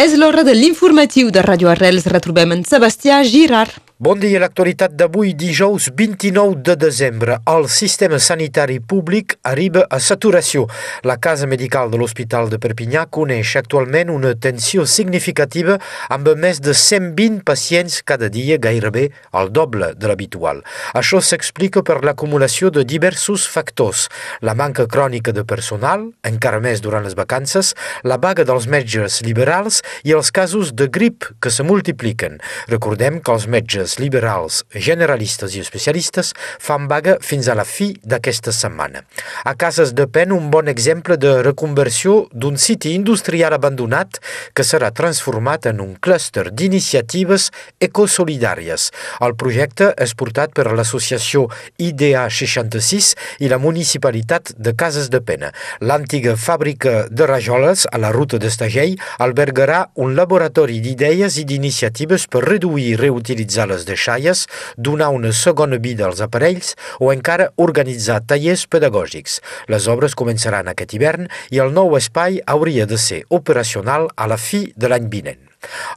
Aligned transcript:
És 0.00 0.14
l'hora 0.16 0.40
de 0.46 0.54
l'informatiu 0.56 1.28
de 1.28 1.42
Radio 1.44 1.68
Arrels. 1.68 2.06
Retrobem 2.08 2.54
en 2.54 2.62
Sebastià 2.64 3.18
Girard. 3.20 3.89
Bon 4.00 4.16
dia, 4.16 4.38
l'actualitat 4.40 4.94
d'avui, 4.96 5.34
dijous 5.36 5.90
29 5.92 6.62
de 6.64 6.72
desembre. 6.72 7.34
El 7.44 7.66
sistema 7.68 8.16
sanitari 8.16 8.78
públic 8.80 9.34
arriba 9.44 9.82
a 9.92 9.98
saturació. 10.00 10.62
La 11.04 11.18
Casa 11.20 11.44
Medical 11.44 11.90
de 11.92 11.98
l'Hospital 12.00 12.48
de 12.48 12.56
Perpinyà 12.56 13.02
coneix 13.12 13.52
actualment 13.60 14.08
una 14.08 14.30
tensió 14.32 14.86
significativa 14.88 15.76
amb 16.08 16.30
més 16.40 16.62
de 16.64 16.72
120 16.72 17.42
pacients 17.44 17.98
cada 18.00 18.30
dia, 18.32 18.56
gairebé 18.56 19.10
el 19.36 19.52
doble 19.52 19.90
de 19.92 20.08
l'habitual. 20.08 20.64
Això 20.96 21.20
s'explica 21.20 21.84
per 21.84 21.98
l'acumulació 22.00 22.72
de 22.72 22.86
diversos 22.88 23.44
factors. 23.44 24.06
La 24.40 24.56
manca 24.56 24.88
crònica 24.88 25.36
de 25.36 25.44
personal, 25.44 26.08
encara 26.24 26.62
més 26.64 26.80
durant 26.80 27.04
les 27.04 27.18
vacances, 27.20 27.74
la 28.00 28.16
vaga 28.16 28.48
dels 28.48 28.64
metges 28.64 29.20
liberals 29.28 29.84
i 30.08 30.16
els 30.16 30.32
casos 30.32 30.72
de 30.72 30.88
grip 30.88 31.28
que 31.36 31.52
se 31.52 31.68
multipliquen. 31.68 32.40
Recordem 32.72 33.20
que 33.20 33.36
els 33.36 33.44
metges 33.44 33.89
metges 33.90 33.98
liberals, 33.98 34.64
generalistes 34.74 35.54
i 35.54 35.60
especialistes 35.60 36.34
fan 36.60 36.86
vaga 36.88 37.18
fins 37.20 37.48
a 37.48 37.54
la 37.54 37.64
fi 37.64 37.94
d'aquesta 38.04 38.52
setmana. 38.52 39.02
A 39.44 39.54
Cases 39.54 39.92
de 39.94 40.06
Pen, 40.06 40.32
un 40.32 40.50
bon 40.50 40.68
exemple 40.68 41.16
de 41.16 41.42
reconversió 41.42 42.28
d'un 42.32 42.56
siti 42.56 42.94
industrial 42.94 43.52
abandonat 43.52 44.20
que 44.54 44.62
serà 44.62 44.90
transformat 44.90 45.66
en 45.66 45.80
un 45.80 45.96
clúster 46.00 46.50
d'iniciatives 46.52 47.50
ecosolidàries. 47.80 48.90
El 49.20 49.34
projecte 49.34 49.92
és 49.96 50.14
portat 50.14 50.52
per 50.54 50.70
l'associació 50.72 51.48
IDEA 51.78 52.28
66 52.28 53.14
i 53.40 53.48
la 53.48 53.58
municipalitat 53.58 54.54
de 54.56 54.74
Cases 54.74 55.10
de 55.10 55.20
Pena. 55.20 55.52
L'antiga 55.80 56.36
fàbrica 56.36 57.06
de 57.10 57.26
rajoles 57.26 57.86
a 57.90 57.98
la 57.98 58.12
ruta 58.12 58.38
d'Estagell 58.38 58.96
albergarà 59.18 59.86
un 59.96 60.14
laboratori 60.14 60.80
d'idees 60.80 61.38
i 61.40 61.44
d'iniciatives 61.44 62.26
per 62.30 62.44
reduir 62.46 62.90
i 62.90 62.96
reutilitzar 62.96 63.68
les 63.70 63.79
de 63.84 63.94
deixalles, 63.94 64.46
donar 64.76 65.10
una 65.16 65.32
segona 65.32 65.78
vida 65.78 66.06
als 66.06 66.22
aparells 66.24 66.74
o 66.98 67.12
encara 67.12 67.50
organitzar 67.56 68.20
tallers 68.26 68.66
pedagògics. 68.70 69.40
Les 69.68 69.90
obres 69.90 70.16
començaran 70.16 70.70
aquest 70.70 70.94
hivern 70.94 71.30
i 71.50 71.62
el 71.62 71.74
nou 71.76 71.96
espai 71.98 72.40
hauria 72.46 72.86
de 72.86 72.98
ser 72.98 73.24
operacional 73.28 74.10
a 74.16 74.30
la 74.30 74.40
fi 74.40 74.68
de 74.76 74.90
l'any 74.90 75.10
vinent. 75.12 75.49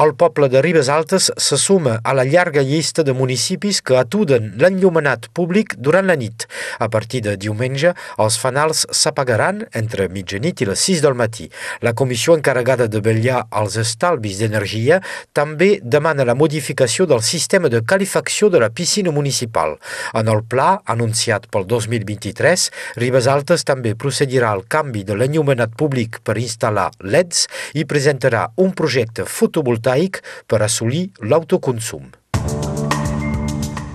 El 0.00 0.14
poble 0.16 0.48
de 0.48 0.62
Ribes 0.62 0.88
Altes 0.88 1.30
se 1.36 1.56
suma 1.60 1.98
a 2.02 2.14
la 2.14 2.24
llarga 2.24 2.62
llista 2.64 3.02
de 3.04 3.12
municipis 3.12 3.80
que 3.84 3.98
atuden 4.00 4.54
l'enllumenat 4.60 5.28
públic 5.36 5.74
durant 5.76 6.06
la 6.08 6.16
nit. 6.16 6.46
A 6.80 6.88
partir 6.88 7.20
de 7.26 7.36
diumenge, 7.36 7.92
els 8.16 8.38
fanals 8.40 8.86
s'apagaran 8.96 9.66
entre 9.76 10.08
mitjanit 10.08 10.62
i 10.62 10.68
les 10.70 10.84
6 10.88 11.02
del 11.04 11.18
matí. 11.18 11.50
La 11.84 11.92
comissió 11.92 12.36
encarregada 12.38 12.86
de 12.88 13.02
vetllar 13.04 13.42
als 13.50 13.76
estalvis 13.82 14.40
d'energia 14.40 15.00
també 15.36 15.78
demana 15.82 16.24
la 16.24 16.34
modificació 16.38 17.04
del 17.10 17.20
sistema 17.20 17.68
de 17.68 17.82
calefacció 17.84 18.48
de 18.48 18.62
la 18.64 18.70
piscina 18.70 19.12
municipal. 19.12 19.76
En 20.14 20.32
el 20.32 20.42
pla, 20.44 20.80
anunciat 20.86 21.50
pel 21.52 21.68
2023, 21.68 22.70
Ribes 22.96 23.28
Altes 23.28 23.66
també 23.68 23.92
procedirà 23.94 24.54
al 24.54 24.64
canvi 24.64 25.04
de 25.04 25.18
l'enllumenat 25.20 25.76
públic 25.76 26.22
per 26.24 26.38
instal·lar 26.40 26.90
LEDs 27.04 27.46
i 27.76 27.84
presentarà 27.84 28.48
un 28.56 28.72
projecte 28.72 29.28
fotovoltaic 29.28 29.49
fotovoltaic 29.50 30.22
per 30.46 30.62
assolir 30.62 31.10
l'autoconsum. 31.20 32.06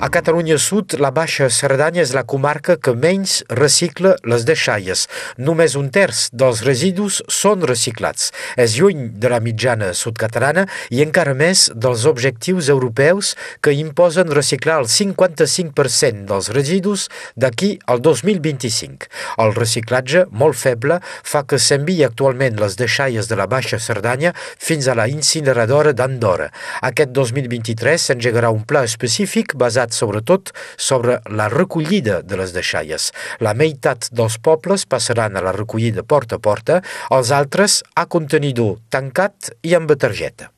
A 0.00 0.10
Catalunya 0.10 0.58
Sud, 0.62 0.94
la 1.02 1.08
Baixa 1.10 1.48
Cerdanya 1.50 2.04
és 2.04 2.12
la 2.14 2.22
comarca 2.22 2.76
que 2.78 2.92
menys 2.94 3.40
recicla 3.50 4.12
les 4.30 4.44
deixalles. 4.46 5.00
Només 5.42 5.72
un 5.74 5.88
terç 5.90 6.28
dels 6.30 6.60
residus 6.62 7.16
són 7.26 7.64
reciclats. 7.66 8.28
És 8.54 8.76
lluny 8.78 9.08
de 9.18 9.32
la 9.32 9.40
mitjana 9.42 9.88
sud-catalana 9.98 10.68
i 10.94 11.02
encara 11.02 11.34
més 11.34 11.64
dels 11.74 12.04
objectius 12.06 12.68
europeus 12.70 13.32
que 13.58 13.74
imposen 13.74 14.30
reciclar 14.38 14.76
el 14.84 14.86
55% 14.86 16.30
dels 16.30 16.52
residus 16.54 17.08
d'aquí 17.34 17.72
al 17.90 17.98
2025. 17.98 19.10
El 19.42 19.56
reciclatge, 19.58 20.28
molt 20.30 20.54
feble, 20.62 21.00
fa 21.02 21.42
que 21.42 21.58
s'enviï 21.58 22.06
actualment 22.06 22.62
les 22.62 22.78
deixalles 22.78 23.26
de 23.26 23.40
la 23.42 23.48
Baixa 23.50 23.82
Cerdanya 23.82 24.30
fins 24.38 24.86
a 24.86 24.94
la 24.94 25.10
incineradora 25.10 25.90
d'Andorra. 25.90 26.52
Aquest 26.86 27.10
2023 27.18 28.08
s'engegarà 28.12 28.54
un 28.54 28.62
pla 28.62 28.86
específic 28.86 29.58
basat 29.58 29.87
basat 29.88 29.96
sobretot 29.96 30.52
sobre 30.76 31.20
la 31.30 31.48
recollida 31.48 32.22
de 32.22 32.36
les 32.36 32.52
deixalles. 32.52 33.12
La 33.40 33.54
meitat 33.54 34.10
dels 34.12 34.38
pobles 34.38 34.86
passaran 34.86 35.36
a 35.36 35.42
la 35.42 35.52
recollida 35.52 36.02
porta 36.02 36.36
a 36.36 36.38
porta, 36.38 36.82
els 37.10 37.30
altres 37.30 37.82
a 37.94 38.06
contenidor 38.06 38.78
tancat 38.90 39.52
i 39.62 39.74
amb 39.74 39.90
targeta. 39.96 40.57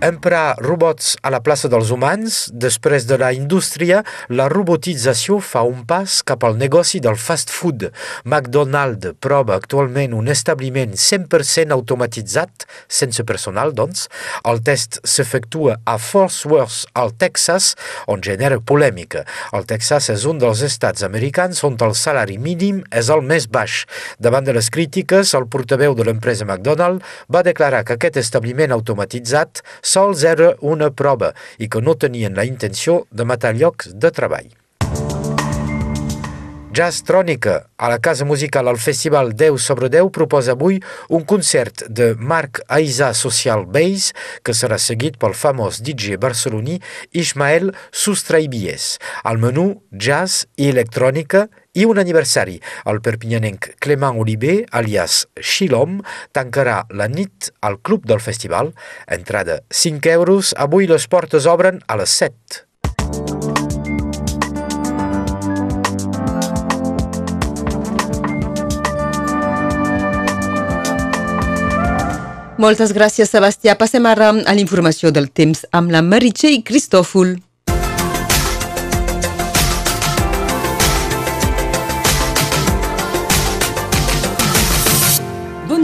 Emprar 0.00 0.56
robots 0.64 1.18
a 1.20 1.28
la 1.28 1.42
plaça 1.44 1.68
dels 1.68 1.90
humans, 1.92 2.46
després 2.56 3.04
de 3.04 3.18
la 3.20 3.34
indústria, 3.36 3.98
la 4.32 4.46
robotització 4.48 5.36
fa 5.44 5.60
un 5.68 5.82
pas 5.84 6.14
cap 6.24 6.46
al 6.48 6.54
negoci 6.56 7.02
del 7.04 7.18
fast 7.20 7.52
food. 7.52 7.84
McDonald's 8.24 9.12
prova 9.20 9.58
actualment 9.60 10.14
un 10.16 10.30
establiment 10.32 10.94
100% 10.96 11.76
automatitzat, 11.76 12.64
sense 12.88 13.26
personal, 13.28 13.74
doncs. 13.76 14.06
El 14.48 14.62
test 14.64 15.02
s'efectua 15.04 15.76
a 15.84 15.98
Fort 16.00 16.48
Worth, 16.48 16.86
al 16.96 17.12
Texas, 17.20 17.74
on 18.08 18.24
genera 18.24 18.56
polèmica. 18.56 19.26
El 19.52 19.68
Texas 19.68 20.08
és 20.16 20.24
un 20.24 20.40
dels 20.40 20.64
estats 20.64 21.04
americans 21.04 21.60
on 21.68 21.76
el 21.84 21.92
salari 21.92 22.38
mínim 22.40 22.80
és 22.88 23.12
el 23.12 23.20
més 23.20 23.50
baix. 23.52 23.84
Davant 24.16 24.48
de 24.48 24.56
les 24.56 24.72
crítiques, 24.72 25.36
el 25.36 25.44
portaveu 25.52 25.92
de 25.92 26.08
l'empresa 26.08 26.48
McDonald's 26.48 27.04
va 27.28 27.44
declarar 27.44 27.84
que 27.84 28.00
aquest 28.00 28.16
establiment 28.24 28.72
automatitzat 28.72 29.60
sols 29.92 30.24
era 30.24 30.54
una 30.74 30.90
prova 31.02 31.32
i 31.58 31.68
que 31.68 31.82
no 31.82 31.96
tenien 31.98 32.38
la 32.38 32.46
intenció 32.48 33.04
de 33.10 33.26
matar 33.26 33.54
llocs 33.58 33.94
de 33.94 34.14
treball. 34.14 34.59
Jazz 36.80 37.02
Trònica, 37.04 37.66
a 37.76 37.90
la 37.92 37.98
Casa 38.00 38.24
Musical 38.24 38.66
al 38.70 38.78
Festival 38.80 39.34
10 39.36 39.60
sobre 39.60 39.90
10, 39.92 40.08
proposa 40.16 40.54
avui 40.56 40.78
un 41.12 41.26
concert 41.28 41.82
de 41.92 42.14
Marc 42.16 42.62
Aïsa 42.72 43.10
Social 43.12 43.66
Bass, 43.68 44.14
que 44.40 44.54
serà 44.56 44.78
seguit 44.80 45.18
pel 45.20 45.36
famós 45.36 45.82
DJ 45.84 46.16
barceloní 46.22 46.78
Ismael 47.12 47.74
Sustraibies. 47.92 48.94
Al 49.28 49.36
menú, 49.42 49.66
jazz 49.92 50.46
i 50.56 50.70
electrònica 50.72 51.50
i 51.76 51.84
un 51.84 52.00
aniversari. 52.00 52.56
El 52.88 53.02
perpinyanenc 53.04 53.74
Clément 53.84 54.16
Oliver, 54.16 54.62
alias 54.72 55.26
Xilom, 55.36 56.00
tancarà 56.32 56.86
la 56.96 57.10
nit 57.12 57.52
al 57.60 57.76
club 57.84 58.08
del 58.08 58.24
festival. 58.24 58.72
Entrada 59.04 59.60
5 59.68 60.16
euros. 60.16 60.56
Avui 60.56 60.88
les 60.88 61.08
portes 61.12 61.44
obren 61.44 61.84
a 61.92 62.00
les 62.00 62.18
7. 62.24 62.69
Moltes 72.60 72.90
gràcies, 72.92 73.30
Sebastià. 73.32 73.72
Passem 73.80 74.04
ara 74.04 74.26
a 74.36 74.52
l'informació 74.52 75.08
del 75.16 75.30
temps 75.32 75.62
amb 75.72 75.88
la 75.94 76.02
Meritxell 76.04 76.58
Cristòfol. 76.60 77.38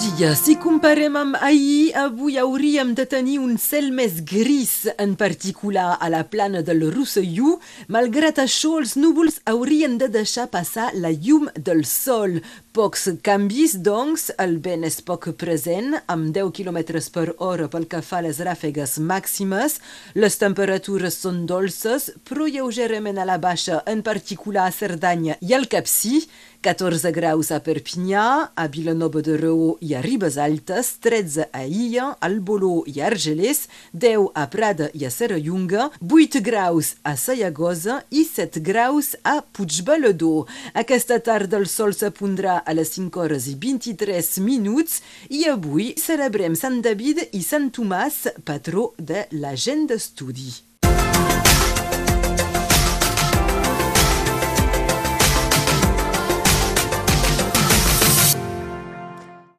Dia. 0.00 0.34
Si 0.34 0.54
comparem 0.56 1.16
amb 1.16 1.36
ahir, 1.40 1.92
avui 1.96 2.38
hauríem 2.40 2.94
de 2.96 3.04
tenir 3.08 3.38
un 3.40 3.56
cel 3.60 3.90
més 3.92 4.20
gris, 4.24 4.88
en 4.98 5.14
particular 5.18 5.98
a 6.00 6.08
la 6.12 6.22
plana 6.24 6.62
del 6.64 6.86
Rosselló. 6.94 7.58
Malgrat 7.92 8.40
això, 8.40 8.78
els 8.80 8.96
núvols 8.96 9.40
haurien 9.50 9.98
de 10.00 10.08
deixar 10.08 10.48
passar 10.52 10.90
la 10.94 11.12
llum 11.12 11.48
del 11.56 11.84
sol. 11.88 12.40
Pocs 12.72 13.08
canvis, 13.26 13.76
doncs, 13.84 14.28
el 14.38 14.58
vent 14.64 14.86
és 14.86 15.00
poc 15.04 15.30
present, 15.40 15.96
amb 16.06 16.30
10 16.36 16.52
km 16.56 16.78
per 17.12 17.26
hora 17.38 17.68
pel 17.68 17.88
que 17.90 18.00
fa 18.00 18.20
a 18.20 18.26
les 18.28 18.40
ràfegues 18.46 18.98
màximes. 19.02 19.80
Les 20.14 20.38
temperatures 20.40 21.18
són 21.18 21.44
dolces, 21.50 22.12
però 22.24 22.46
lleugerament 22.46 23.18
a 23.18 23.26
la 23.28 23.40
baixa, 23.42 23.82
en 23.86 24.04
particular 24.06 24.68
a 24.68 24.76
Cerdanya 24.76 25.36
i 25.40 25.56
al 25.56 25.68
Capcí. 25.68 26.24
14 26.60 27.08
graus 27.16 27.48
a 27.56 27.58
Perpinyà, 27.64 28.52
a 28.52 28.64
Vilanova 28.68 29.22
de 29.24 29.38
Reu 29.40 29.78
a 29.94 30.00
Ribes 30.00 30.36
Altes, 30.38 30.96
13 31.00 31.48
a 31.52 31.64
Illa, 31.66 32.16
al 32.20 32.38
Boló 32.40 32.84
i 32.86 33.00
a 33.00 33.08
Argelès, 33.08 33.66
10 33.92 34.30
a 34.34 34.46
Prada 34.52 34.90
i 34.94 35.04
a 35.06 35.10
Serrallonga, 35.10 35.90
8 36.00 36.40
graus 36.46 36.94
a 37.02 37.16
Sayagosa 37.16 38.00
i 38.10 38.24
7 38.24 38.62
graus 38.64 39.14
a 39.24 39.40
Puigbalador. 39.42 40.48
Aquesta 40.74 41.20
tarda 41.24 41.60
el 41.60 41.68
sol 41.68 41.94
s'apondrà 41.96 42.60
a 42.64 42.76
les 42.76 42.94
5 42.96 43.20
hores 43.20 43.50
i 43.50 43.58
23 43.58 44.32
minuts 44.46 45.00
i 45.28 45.44
avui 45.50 45.92
celebrem 46.00 46.56
Sant 46.58 46.80
David 46.86 47.26
i 47.32 47.44
Sant 47.44 47.70
Tomàs, 47.74 48.26
patró 48.44 48.92
de 48.98 49.26
la 49.36 49.56
gent 49.56 49.88
d'estudi. 49.90 50.50